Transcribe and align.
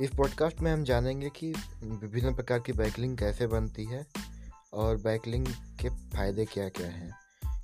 इस 0.00 0.10
पॉडकास्ट 0.10 0.60
में 0.60 0.72
हम 0.72 0.82
जानेंगे 0.84 1.28
कि 1.30 1.52
विभिन्न 1.82 2.34
प्रकार 2.34 2.58
की 2.58 2.72
बैकलिंग 2.72 3.16
कैसे 3.18 3.46
बनती 3.46 3.84
है 3.84 4.06
और 4.72 4.96
बैकलिंग 4.96 5.46
के 5.80 5.88
फ़ायदे 5.88 6.44
क्या 6.44 6.68
क्या 6.68 6.86
हैं। 6.86 7.10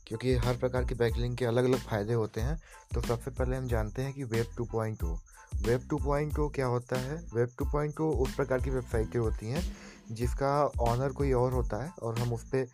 क्योंकि 0.07 0.35
हर 0.37 0.57
प्रकार 0.57 0.85
की 0.85 0.95
बैकलिंग 0.95 1.37
के 1.37 1.45
अलग 1.45 1.65
अलग 1.65 1.79
फ़ायदे 1.79 2.15
होते 2.15 2.41
हैं 2.41 2.57
तो 2.95 3.01
सबसे 3.01 3.31
पहले 3.31 3.57
हम 3.57 3.67
जानते 3.69 4.03
हैं 4.03 4.13
कि 4.13 4.25
web 4.25 4.47
two 4.57 4.65
point 4.65 5.05
O 5.05 5.15
web 5.67 5.87
two 5.91 5.99
point 5.99 6.39
O 6.39 6.49
क्या 6.49 6.67
होता 6.67 6.99
है? 7.01 7.17
वेब 7.35 7.49
टू 7.59 7.65
पॉइंट 7.65 8.01
ओ 8.01 8.11
उस 8.15 8.35
प्रकार 8.35 8.61
की 8.61 8.71
वेबसाइटें 8.71 9.19
होती 9.21 9.51
हैं, 9.51 9.63
जिसका 10.13 10.65
ऑनर 10.81 11.13
कोई 11.13 11.33
और 11.33 11.53
होता 11.53 11.85
है 11.85 11.93
और 12.03 12.19
हम 12.19 12.33
उस 12.33 12.45
पर 12.55 12.67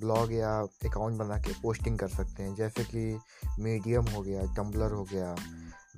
ब्लॉग 0.00 0.32
या 0.32 0.50
अकाउंट 0.84 1.18
बना 1.18 1.36
के 1.38 1.52
पोस्टिंग 1.52 1.98
कर 1.98 2.08
सकते 2.08 2.42
हैं। 2.42 2.54
जैसे 2.54 2.84
कि 2.84 3.20
मीडियम 3.60 4.06
हो 4.06 4.22
गया 4.22 4.42
टम्बलर 4.54 4.92
हो 4.92 5.04
गया 5.04 5.34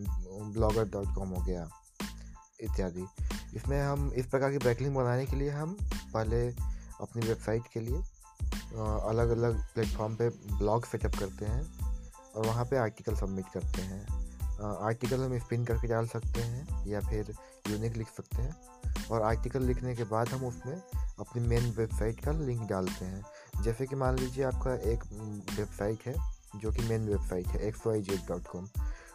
ब्लॉगर 0.08 0.84
डॉट 0.84 1.14
कॉम 1.14 1.28
हो 1.28 1.44
गया, 1.44 1.68
इत्यादि। 2.60 3.06
इसमें 3.56 3.80
हम, 3.82 4.10
इस 4.12 4.26
प्रकार 4.26 4.50
की 4.50 4.58
बैकलिंग 4.58 4.94
बनाने 4.94 5.26
के 5.26 5.36
लिए 5.36 5.50
हम 5.50 5.76
पहले 6.14 6.48
अपनी 7.00 7.26
वेबसाइट 7.26 7.62
के 7.72 7.80
लिए 7.80 8.02
अलग 9.08 9.30
अलग 9.30 9.62
प्लेटफॉर्म 9.74 10.14
पे 10.16 10.28
ब्लॉग 10.28 10.84
सेटअप 10.86 11.14
करते 11.18 11.46
हैं 11.46 11.62
और 12.34 12.46
वहाँ 12.46 12.64
पे 12.64 12.76
आर्टिकल 12.76 13.16
सबमिट 13.16 13.46
करते 13.54 13.82
हैं। 13.82 14.22
आर्टिकल 14.62 15.20
हम 15.20 15.38
स्पिन 15.38 15.64
करके 15.64 15.88
डाल 15.88 16.06
सकते 16.06 16.42
हैं 16.42 16.86
या 16.86 17.00
फिर 17.00 17.34
यूनिक 17.70 17.96
लिख 17.96 18.08
सकते 18.08 18.42
हैं 18.42 19.06
और 19.10 19.22
आर्टिकल 19.22 19.62
लिखने 19.62 19.94
के 19.96 20.04
बाद 20.04 20.28
हम 20.28 20.44
उसमें 20.46 20.76
अपनी 21.20 21.46
मेन 21.48 21.70
वेबसाइट 21.70 22.20
का 22.20 22.32
लिंक 22.32 22.68
डालते 22.68 23.04
हैं। 23.04 23.62
जैसे 23.62 23.86
कि 23.86 23.96
मान 23.96 24.18
लीजिए 24.18 24.44
आपका 24.44 24.74
एक 24.92 25.04
वेबसाइट 25.58 26.06
है 26.06 26.14
जो 26.56 26.72
कि 26.72 26.82
मेन 26.82 27.08
वेबसाइट 27.08 27.46
है 27.46 27.60
X 27.68 27.86
Y 27.86 28.02
Z 28.02 28.20
dot 28.28 28.46
com 28.46 28.68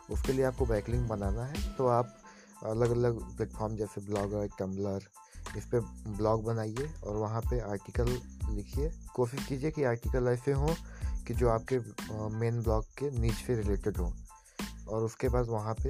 उसके 0.09 0.33
लिए 0.33 0.45
आपको 0.45 0.65
बैकलिंग 0.65 1.07
बनाना 1.09 1.45
है। 1.45 1.75
तो 1.77 1.87
आप 1.87 2.17
अलग 2.65 2.91
अलग 2.91 3.21
प्लेटफॉर्म 3.37 3.75
जैसे 3.75 4.01
ब्लॉगर, 4.01 4.47
टम्बलर, 4.59 5.01
इस 5.57 5.65
पर 5.65 5.79
ब्लॉग 6.17 6.43
बनाइए 6.43 6.89
और 7.03 7.15
वहाँ 7.15 7.41
पे 7.41 7.59
आर्टिकल 7.61 8.09
लिखिए। 8.49 8.91
कोशिश 9.15 9.45
कीजिए 9.47 9.71
कि 9.71 9.83
आर्टिकल 9.83 10.27
ऐसे 10.27 10.51
हों 10.51 10.73
कि 11.27 11.33
जो 11.33 11.49
आपके 11.49 11.79
मेन 12.39 12.61
ब्लॉग 12.63 12.85
के 12.99 13.09
नीच 13.19 13.35
से 13.35 13.55
रिलेटेड 13.55 13.97
हो। 13.97 14.13
और 14.89 15.03
उसके 15.03 15.29
बाद 15.29 15.47
वहाँ 15.47 15.73
पे 15.75 15.89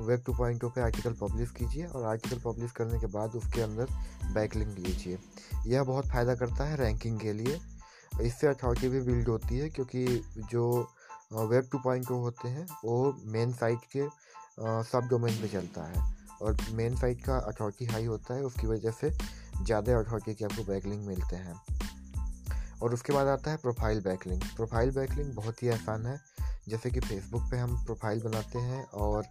वेब 0.00 0.22
टू 0.26 0.32
पॉइंट 0.32 0.64
पे 0.64 0.80
आर्टिकल 0.80 1.12
पब्लिश 1.20 1.50
कीजिए 1.50 1.86
और 1.86 2.04
आर्टिकल 2.04 2.38
पब्लिश 2.44 2.72
करने 2.72 2.98
के 3.00 3.06
बाद 3.06 3.34
उसके 3.36 3.60
अंदर 3.62 3.86
बैक 4.34 4.54
लिंक 4.56 4.78
लीजिए। 4.78 5.18
यह 5.66 5.82
बहुत 5.82 6.06
फ़ायदा 6.06 6.34
करता 6.34 6.64
है 6.64 6.76
रैंकिंग 6.76 7.18
के 7.20 7.32
लिए। 7.32 7.58
इससे 8.22 8.46
अथॉरिटी 8.46 8.88
भी 8.88 9.00
बिल्ड 9.00 9.28
होती 9.28 9.58
है 9.58 9.68
क्योंकि 9.68 10.06
जो 10.50 10.64
वेब 11.32 11.68
टू 11.72 11.78
पॉइंट 11.78 12.10
होते 12.10 12.48
हैं, 12.48 12.66
वो 12.84 13.16
मेन 13.24 13.52
साइट 13.52 13.84
के 13.96 14.08
सब 14.90 15.08
डोमेन 15.10 15.40
पे 15.42 15.48
चलता 15.48 15.84
है। 15.84 16.18
और 16.42 16.56
मेन 16.72 16.96
साइट 16.96 17.24
का 17.24 17.36
अथॉरिटी 17.38 17.84
हाई 17.84 18.04
होता 18.04 18.34
है, 18.34 18.42
उसकी 18.42 18.66
वजह 18.66 18.90
से 18.90 19.10
ज़्यादा 19.10 19.98
अथॉरिटी 19.98 20.34
के 20.34 20.44
आपको 20.44 20.64
बैकलिंग 20.64 21.06
मिलते 21.06 21.36
हैं। 21.36 21.60
और 22.82 22.94
उसके 22.94 23.12
बाद 23.12 23.26
आता 23.26 23.50
है 23.50 23.56
प्रोफ़ाइल 23.56 24.00
बैकलिंग 24.00 24.42
प्रोफ़ाइल 24.56 24.90
बैकलिंग 24.90 25.32
बहुत 25.34 25.62
ही 25.62 25.68
आसान 25.68 26.06
है, 26.06 26.20
जैसे 26.68 26.90
कि 26.90 27.00
फेसबुक 27.00 27.42
पे 27.50 27.56
हम 27.56 27.84
प्रोफ़ाइल 27.84 28.22
बनाते 28.22 28.58
हैं 28.58 28.84
और 28.84 29.26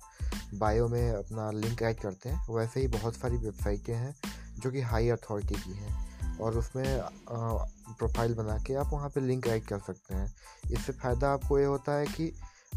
बायो 0.53 0.87
में 0.87 1.11
अपना 1.11 1.51
लिंक 1.51 1.81
ऐड 1.81 1.99
करते 1.99 2.29
हैं, 2.29 2.45
वैसे 2.49 2.79
ही 2.79 2.87
बहुत 2.87 3.15
सारी 3.15 3.37
वेबसाइटें 3.37 3.95
हैं 3.95 4.15
जो 4.59 4.71
कि 4.71 4.81
हाई 4.81 5.09
अथॉरिटी 5.09 5.55
की 5.55 5.73
हैं। 5.73 6.08
और 6.41 6.57
उसमें 6.57 6.85
प्रोफ़ाइल 7.29 8.33
बना 8.33 8.57
के 8.67 8.73
आप 8.75 8.89
वहाँ 8.93 9.09
पे 9.09 9.21
लिंक 9.21 9.47
ऐड 9.47 9.63
कर 9.63 9.79
सकते 9.79 10.13
हैं। 10.13 10.33
इससे 10.71 10.93
फ़ायदा 10.93 11.31
आपको 11.33 11.59
ये 11.59 11.65
होता 11.65 11.93
है 11.93 12.05
कि 12.07 12.31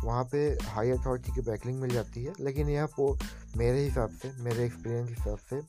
वहाँ 0.05 0.25
पे 0.25 0.39
हाई 0.67 0.91
अथॉरिटी 0.91 1.33
की 1.33 1.41
बैकलिंग 1.41 1.81
मिल 1.81 1.91
जाती 1.91 2.25
है, 2.25 2.33
लेकिन 2.41 2.69
यह 2.69 2.89
वो 2.99 3.17
मेरे 3.57 3.85
हिसाब 3.85 4.11
से, 4.13 4.33
मेरे 4.39 4.65
एक्सपीरियंस 4.67 5.09
हिसाब 5.09 5.39
से 5.51 5.61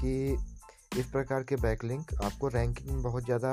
कि 0.00 0.98
इस 1.00 1.06
प्रकार 1.06 1.42
के 1.42 1.56
बैकलिंक 1.58 2.14
आपको 2.24 2.48
रैंकिंग 2.48 2.90
में 2.90 3.02
बहुत 3.02 3.24
ज़्यादा 3.24 3.50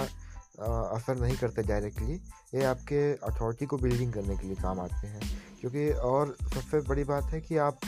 असर 0.60 1.20
नहीं 1.20 1.36
करते 1.38 1.64
डायरेक्टली 1.64 2.14
ये 2.56 2.64
आपके 2.66 3.02
अथॉरिटी 3.26 3.66
को 3.66 3.78
बिल्डिंग 3.78 4.14
करने 4.14 4.36
के 4.38 4.48
लिए 4.48 4.56
काम 4.56 4.80
आते 4.80 5.08
हैं। 5.08 5.22
क्योंकि 5.62 5.90
और 5.92 6.36
सबसे 6.44 6.80
बड़ी 6.82 7.04
बात 7.04 7.32
है 7.34 7.40
कि 7.42 7.58
आप 7.60 7.80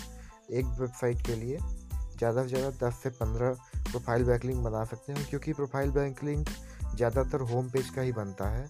एक 0.51 0.65
वेबसाइट 0.79 1.25
के 1.27 1.35
लिए 1.35 1.57
ज़्यादा 2.21 2.41
से 2.43 2.49
ज़्यादा 2.49 2.69
दस 2.79 2.95
से 3.03 3.09
पंद्रह 3.11 3.53
प्रोफ़ाइल 3.85 4.23
बैकलिंक 4.23 4.63
बना 4.63 4.83
सकते 4.85 5.13
हैं। 5.13 5.25
क्योंकि 5.29 5.53
प्रोफ़ाइल 5.53 5.91
बैकलिंक 5.91 6.49
ज़्यादातर 6.95 7.41
होम 7.51 7.69
पेज 7.69 7.89
का 7.89 8.01
ही 8.01 8.11
बनता 8.13 8.49
है। 8.49 8.69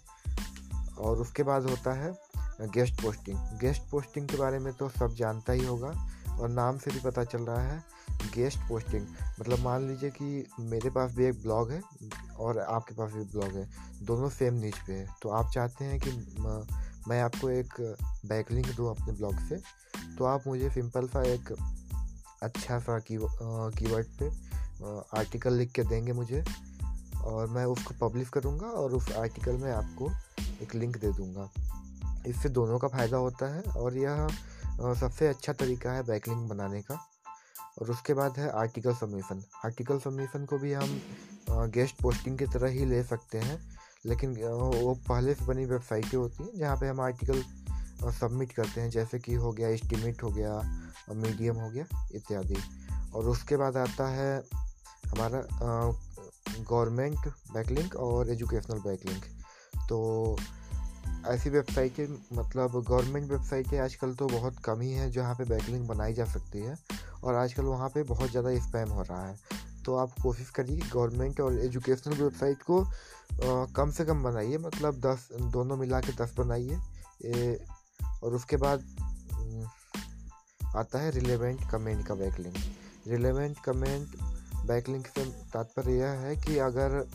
और 1.00 1.18
उसके 1.20 1.44
बाद 1.44 1.70
होता 1.70 1.94
है 1.94 2.12
गेस्ट 2.70 3.02
पोस्टिंग 3.02 3.38
गेस्ट 3.60 3.82
पोस्टिंग 3.92 4.28
के 4.28 4.38
बारे 4.38 4.60
में 4.60 4.72
तो 4.74 4.90
सब 4.90 5.16
जानता 5.16 5.54
ही 5.54 5.66
होगा 5.66 5.94
और 6.32 6.50
नाम 6.50 6.78
से 6.78 6.92
भी 6.92 7.00
पता 7.00 7.24
चल 7.26 7.42
रहा 7.42 7.62
है। 7.64 7.84
गेस्ट 8.36 8.60
पोस्टिंग 8.68 9.08
मतलब 9.40 9.60
मान 9.60 9.88
लीजिए 9.88 10.10
कि 10.12 10.46
मेरे 10.62 10.90
पास 10.90 11.14
भी 11.16 11.26
एक 11.26 11.42
ब्लॉग 11.44 11.72
है 11.72 11.82
और 12.38 12.60
आपके 12.60 12.96
पास 12.96 13.14
भी 13.14 13.24
ब्लॉग 13.32 13.56
है। 13.56 13.68
दोनों 14.04 14.30
सेम 14.30 14.54
नीच 14.56 14.78
पे 14.78 14.94
है। 14.94 15.08
तो 15.22 15.30
आप 15.32 15.52
चाहते 15.54 15.86
हैं 15.86 16.00
कि 16.00 16.12
मैं 17.08 17.22
आपको 17.22 17.50
एक 17.50 17.74
बैक 18.26 18.52
लिंक 18.52 18.76
दूँ 18.76 18.90
अपने 18.90 19.14
ब्लॉग 19.14 19.40
से 19.48 19.62
तो 20.18 20.26
आप 20.26 20.48
मुझे 20.48 20.70
सिंपल 20.70 21.08
सा 21.08 21.24
एक 21.26 21.56
अच्छा 22.42 22.80
सा 22.80 22.98
की 23.00 23.18
कीवर्ड 23.78 24.08
पे 24.20 24.30
आर्टिकल 25.18 25.54
लिख 25.54 25.72
के 25.72 25.84
देंगे 25.84 26.14
मुझे 26.14 26.44
और 27.24 27.48
मैं 27.48 27.66
उसको 27.66 27.94
पब्लिश 28.00 28.30
करूँगा 28.30 28.68
और 28.68 28.94
उस 28.94 29.12
आर्टिकल 29.12 29.58
में 29.58 29.72
आपको 29.72 30.10
एक 30.64 30.76
लिंक 30.76 30.98
दे 30.98 31.12
दूँगा। 31.14 31.50
इससे 32.28 32.50
दोनों 32.50 32.80
का 32.80 32.88
फ़ायदा 32.88 33.18
होता 33.18 33.54
है 33.56 33.62
और 33.62 33.98
यह 33.98 34.28
सबसे 35.00 35.28
अच्छा 35.28 35.54
तरीका 35.54 35.92
है 35.92 36.04
बैकलिंग 36.04 36.48
बनाने 36.50 36.82
का 36.82 37.00
और 37.82 37.92
उसके 37.92 38.14
बाद 38.14 38.38
है 38.38 38.50
आर्टिकल 38.60 38.96
सबमिशन 38.96 39.44
आर्टिकल 39.66 40.00
सबमिशन 40.00 40.46
को 40.46 40.58
भी 40.58 40.74
हम 40.74 41.02
गेस्ट 41.52 42.02
पोस्टिंग 42.02 42.38
की 42.38 42.46
तरह 42.46 42.70
ही 42.70 42.86
ले 42.86 43.04
सकते 43.04 43.38
हैं, 43.38 43.60
लेकिन 44.06 44.36
वो 44.44 44.94
पहले 45.10 45.34
से 45.34 45.46
बनी 45.46 45.66
वेबसाइटें 45.66 46.18
होती 46.18 46.44
हैं 46.44 46.58
जहाँ 46.58 46.76
पे 46.78 46.88
हम 46.88 47.02
आर्टिकल 47.02 47.44
सबमिट 48.12 48.52
करते 48.52 48.82
हैं 48.82 48.90
जैसे 48.90 49.20
कि 49.20 49.34
हो 49.34 49.52
गया 49.52 49.68
एस्टिमेट 49.70 50.24
हो 50.24 50.30
गया 50.30 50.62
मीडियम 51.16 51.56
हो 51.56 51.70
गया 51.70 51.86
इत्यादि। 52.16 52.62
और 53.16 53.26
उसके 53.26 53.58
बाद 53.58 53.78
आता 53.78 54.08
है 54.10 54.32
हमारा 55.06 55.42
गवर्नमेंट 56.62 57.28
बैकलिंक 57.54 57.96
और 57.98 58.30
एजुकेशनल 58.30 58.80
बैकलिंक 58.80 59.26
तो 59.90 60.38
ऐसी 61.28 61.50
वेबसाइटें 61.50 62.08
मतलब 62.34 62.84
गवर्नमेंट 62.88 63.32
वेबसाइटें 63.32 63.80
आजकल 63.80 64.14
तो 64.14 64.28
बहुत 64.28 64.60
कम 64.66 64.82
ही 64.82 64.92
हैं 64.92 65.10
जहाँ 65.12 65.36
पे 65.36 65.46
बैकलिंक 65.46 65.88
बनाई 65.88 66.14
जा 66.14 66.26
सकती 66.26 66.60
है। 66.60 66.76
और 67.24 67.36
आजकल 67.36 67.64
वहाँ 67.64 67.90
पे 67.90 68.04
बहुत 68.04 68.30
ज़्यादा 68.32 68.56
स्पैम 68.60 68.90
हो 68.90 69.02
रहा 69.02 69.26
है। 69.28 69.36
तो 69.86 69.96
आप 69.96 70.14
कोशिश 70.22 70.50
करिए 70.50 70.80
गवर्नमेंट 70.94 71.40
और 71.42 71.60
एजुकेशनल 71.60 72.14
वेबसाइट 72.14 72.64
को 72.64 72.82
आ, 72.82 73.66
कम 73.76 73.92
से 73.92 74.06
कम 74.06 74.24
बनाइए 74.24 74.58
मतलब 74.58 75.00
दस 75.02 75.28
दोनों 75.54 75.78
मिला 75.78 76.00
के 76.00 76.14
दस 76.14 76.34
बनाइए। 76.38 76.78
और 78.24 78.36
उसके 78.36 78.58
बाद 78.58 78.84
आता 80.76 81.00
है 81.00 81.12
रिलेवेंट 81.12 81.70
कमेंट 81.72 82.06
का 82.08 82.16
बैकलिंक 82.16 82.56
रिलेवेंट 83.08 83.60
कमेंट 83.66 84.16
बैकलिंक 84.68 85.08
से 85.08 85.26
तात्पर्य 85.54 85.94
यह 85.94 86.20
है 86.20 86.36
कि 86.36 86.58
अगर 86.60 87.06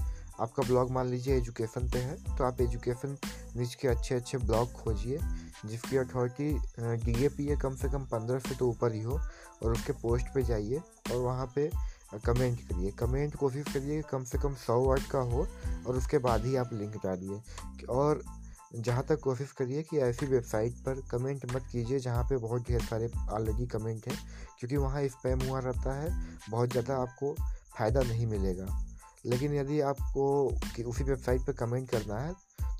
आपका 0.40 0.62
ब्लॉग 0.62 0.90
मान 0.90 1.06
लीजिए 1.06 1.36
एजुकेशन 1.36 1.88
पे 1.90 1.98
है 1.98 2.36
तो 2.36 2.44
आप 2.44 2.60
एजुकेशन 2.60 3.16
नीच 3.56 3.74
के 3.74 3.88
अच्छे 3.88 4.14
अच्छे 4.14 4.38
ब्लॉग 4.38 4.72
खोजिए, 4.72 5.18
जिसकी 5.66 5.96
अथॉरिटी 5.96 6.52
डी 7.04 7.24
ए 7.24 7.28
पी 7.28 7.46
है 7.46 7.56
कम 7.56 7.76
से 7.76 7.88
कम 7.88 8.04
पंद्रह 8.04 8.38
से 8.38 8.54
तो 8.54 8.68
ऊपर 8.68 8.92
ही 8.92 9.02
हो, 9.02 9.18
और 9.62 9.72
उसके 9.72 9.92
पोस्ट 9.92 10.26
पे 10.34 10.42
जाइए 10.42 10.80
और 11.12 11.16
वहाँ 11.16 11.46
पे 11.54 11.70
कमेंट 12.26 12.60
करिए। 12.60 12.90
कमेंट 12.90 13.36
कोशिश 13.36 13.72
करिए 13.72 14.02
कम 14.10 14.24
से 14.24 14.38
कम 14.38 14.54
सौ 14.66 14.78
वर्ड 14.80 15.06
का 15.10 15.18
हो, 15.20 15.46
और 15.86 15.96
उसके 15.96 16.18
बाद 16.18 16.44
ही 16.44 16.56
आप 16.56 16.72
लिंक 16.72 16.96
डालिए। 16.96 17.40
और 17.88 18.22
जहाँ 18.72 19.02
तक 19.08 19.20
कोशिश 19.20 19.52
करिए 19.52 19.82
कि 19.82 19.98
ऐसी 20.00 20.26
वेबसाइट 20.26 20.74
पर 20.86 21.00
कमेंट 21.10 21.44
मत 21.54 21.66
कीजिए 21.72 21.98
जहाँ 22.00 22.22
पे 22.24 22.36
बहुत 22.38 22.62
ढेर 22.68 22.80
सारे 22.82 23.10
ऑलरेडी 23.30 23.66
कमेंट 23.68 24.08
हैं, 24.08 24.16
क्योंकि 24.58 24.76
वहाँ 24.76 25.06
स्पैम 25.08 25.42
हुआ 25.42 25.60
रहता 25.60 25.94
है, 25.94 26.10
बहुत 26.50 26.70
ज़्यादा 26.70 26.96
आपको 26.96 27.34
फ़ायदा 27.78 28.00
नहीं 28.02 28.26
मिलेगा। 28.26 28.66
लेकिन 29.26 29.54
यदि 29.54 29.80
आपको 29.82 30.26
उसी 30.86 31.04
वेबसाइट 31.04 31.46
पर 31.46 31.52
कमेंट 31.54 31.88
करना 31.90 32.18
है 32.18 32.34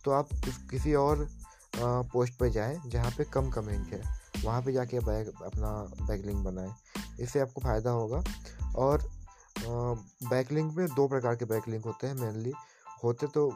तो 0.05 0.11
आप 0.11 0.29
किसी 0.71 0.95
और 0.95 1.27
पोस्ट 1.75 2.35
पर 2.39 2.49
जाएँ 2.51 2.81
जहाँ 2.87 3.11
पे 3.11 3.25
कम 3.27 3.51
कमेंट 3.51 3.93
है। 3.93 4.03
वहाँ 4.45 4.61
पे 4.63 4.73
जाके 4.73 5.01
बैग, 5.01 5.29
अपना 5.45 5.71
बैकलिंक 6.03 6.45
बनाएँ। 6.45 6.73
इससे 7.21 7.41
आपको 7.41 7.61
फ़ायदा 7.61 7.91
होगा। 7.91 8.23
और 8.77 9.09
बैकलिंक 9.59 10.73
में 10.75 10.87
दो 10.89 11.07
प्रकार 11.09 11.37
के 11.37 11.45
बैकलिंक 11.45 11.85
होते 11.85 12.07
हैं 12.07 12.15
मेनली। 12.15 12.53
होते 13.05 13.27
तो 13.29 13.49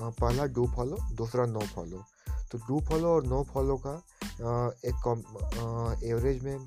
पहला 0.00 0.44
डू 0.46 0.66
फॉलो 0.76 0.96
दूसरा 1.16 1.46
नो 1.46 1.60
फॉलो 1.66 2.04
तो 2.52 2.58
डू 2.58 2.80
फॉलो 2.88 3.08
और 3.08 3.26
नो 3.26 3.42
फॉलो 3.44 3.76
का 3.86 3.94
एक 4.86 6.02
एवरेज 6.04 6.42
में 6.44 6.58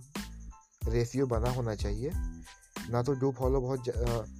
रेशियो 0.87 1.25
बना 1.27 1.49
होना 1.49 1.75
चाहिए। 1.75 2.11
ना 2.89 3.01
तो 3.03 3.13
डू 3.13 3.31
फॉलो 3.31 3.61
बहुत 3.61 3.83
जा, 3.85 3.93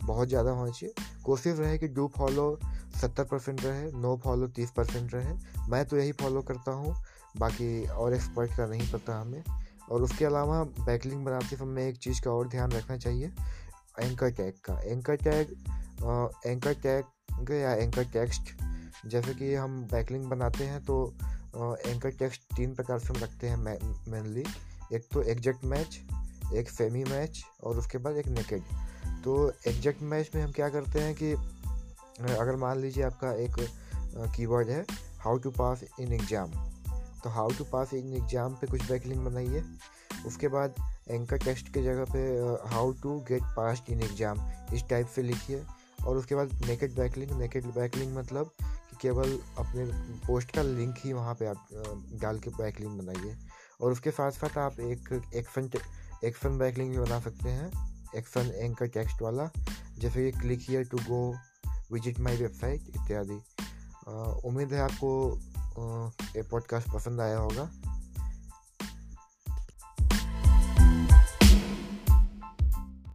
बहुत 0.03 0.27
ज़्यादा 0.27 0.51
होना 0.51 0.71
चाहिए। 0.71 0.93
कोशिश 1.23 1.59
रहे 1.59 1.77
कि 1.77 1.87
डू 1.87 2.07
फॉलो 2.17 2.57
सत्तर 3.01 3.23
परसेंट 3.23 3.63
रहे 3.65 3.91
नो 3.93 4.15
फॉलो 4.23 4.47
तीस 4.49 4.71
परसेंट 4.71 5.13
रहे। 5.13 5.33
मैं 5.69 5.85
तो 5.85 5.97
यही 5.97 6.11
फॉलो 6.21 6.41
करता 6.41 6.71
हूँ 6.71 6.95
बाकी 7.37 7.85
और 7.85 8.13
एक्सपर्ट 8.13 8.55
का 8.57 8.65
नहीं 8.67 8.91
पता 8.91 9.19
हमें। 9.19 9.43
और 9.91 10.01
उसके 10.03 10.25
अलावा 10.25 10.63
बैकलिंग 10.63 11.23
बनाते 11.25 11.55
समय 11.55 11.87
एक 11.89 11.97
चीज़ 11.97 12.21
का 12.21 12.31
और 12.31 12.47
ध्यान 12.49 12.71
रखना 12.71 12.97
चाहिए 12.97 13.31
एंकर 13.99 14.31
टैग 14.31 14.53
का। 14.65 14.79
एंकर 14.81 15.15
टैग 15.17 15.55
एंकर 16.45 16.73
टैग 16.83 17.51
या 17.51 17.73
एंकर 17.73 18.03
टेक्स्ट 18.13 18.53
जैसे 19.05 19.33
कि 19.33 19.53
हम 19.55 19.81
बैकलिंग 19.91 20.25
बनाते 20.25 20.63
हैं 20.63 20.83
तो 20.85 20.95
एंकर 21.87 22.09
टेक्स्ट 22.09 22.41
तीन 22.55 22.75
प्रकार 22.75 22.99
से 22.99 23.13
हम 23.13 23.23
रखते 23.23 23.47
हैं 23.47 23.57
मेनली 24.11 24.43
एक 24.95 25.07
तो 25.13 25.21
एग्जैक्ट 25.31 25.65
मैच 25.65 25.99
एक 26.55 26.69
सेमी 26.69 27.03
मैच 27.03 27.43
और 27.63 27.77
उसके 27.77 27.97
बाद 27.97 28.17
एक 28.17 28.27
नेकेड 28.27 28.63
तो 29.23 29.35
एग्जैक्ट 29.67 30.01
मैच 30.11 30.29
में 30.35 30.41
हम 30.43 30.51
क्या 30.51 30.69
करते 30.69 30.99
हैं 30.99 31.15
कि 31.15 31.31
अगर 32.33 32.55
मान 32.55 32.79
लीजिए 32.79 33.03
आपका 33.03 33.33
एक 33.43 33.55
कीवर्ड 34.35 34.69
है 34.69 34.85
how 35.19 35.37
to 35.37 35.51
pass 35.51 35.83
in 35.99 36.13
exam 36.13 36.51
तो 37.23 37.29
how 37.29 37.49
to 37.57 37.63
pass 37.63 37.93
in 37.93 38.13
exam 38.15 38.53
पे 38.55 38.67
कुछ 38.67 38.89
बैकलिंग 38.89 39.25
बनाइए। 39.25 39.63
उसके 40.27 40.47
बाद 40.47 40.75
एंकर 41.09 41.37
टेक्स्ट 41.37 41.73
के 41.73 41.83
जगह 41.83 42.05
पे 42.13 42.19
how 42.73 42.91
to 43.03 43.19
get 43.27 43.43
pass 43.57 43.83
in 43.89 44.01
exam 44.01 44.49
इस 44.75 44.83
टाइप 44.89 45.07
से 45.15 45.21
लिखिए। 45.23 45.63
और 46.05 46.17
उसके 46.17 46.35
बाद 46.35 46.53
नेकेड 46.67 46.95
बैकलिंग 46.95 47.31
नेकेड 47.39 47.65
बैकलिंग 47.73 48.15
मतलब 48.17 48.51
केवल 49.01 49.37
अपने 49.57 49.85
पोस्ट 50.27 50.51
का 50.51 50.61
लिंक 50.61 50.95
ही 50.97 51.13
वहाँ 51.13 51.33
पे 51.35 51.45
आप 51.45 51.67
डाल 52.21 52.39
के 52.39 52.49
बैक 52.51 52.79
लिंक 52.79 53.01
बनाइए। 53.01 53.35
और 53.81 53.91
उसके 53.91 54.11
साथ 54.11 54.31
साथ 54.31 54.57
आप 54.57 54.79
एक 54.79 55.21
एक्शन 55.35 55.69
एक्शन 56.25 56.57
बैक 56.57 56.77
लिंक 56.77 56.91
भी 56.91 56.97
बना 56.97 57.19
सकते 57.19 57.49
हैं। 57.49 57.71
एक्शन 58.15 58.51
एंकर 58.55 58.87
टेक्स्ट 58.89 59.21
वाला, 59.21 59.49
जैसे 59.99 60.31
कि 60.31 60.39
click 60.39 60.59
here 60.61 60.83
to 60.83 60.97
go 61.09 61.21
visit 61.91 62.19
my 62.19 62.35
website 62.37 62.89
इत्यादि। 62.89 63.41
उम्मीद 64.47 64.73
है 64.73 64.81
आपको 64.81 65.09
ये 66.35 66.41
पॉडकास्ट 66.43 66.91
पसंद 66.93 67.21
आया 67.21 67.37
होगा। 67.37 67.69